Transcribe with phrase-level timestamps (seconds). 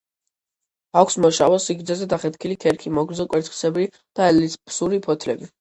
[1.01, 5.49] აქვს მოშავო, სიგრძეზე დახეთქილი ქერქი, მოგრძო კვერცხისებრი ან ელიფსური ფოთლები.